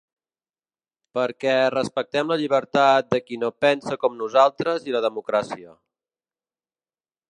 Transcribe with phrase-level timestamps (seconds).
[1.17, 5.77] Perquè respectem la llibertat de qui no pensa com nosaltres i la democràcia.